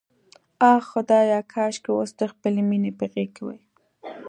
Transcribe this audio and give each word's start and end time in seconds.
آه 0.71 0.79
خدایه، 0.89 1.39
کاشکې 1.53 1.91
اوس 1.93 2.11
د 2.19 2.21
خپلې 2.31 2.61
مینې 2.69 2.91
په 2.99 3.05
غېږ 3.11 3.29
کې 3.35 3.41
وای. 3.45 3.61